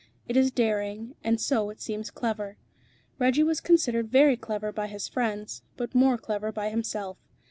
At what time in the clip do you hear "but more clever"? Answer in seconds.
5.77-6.51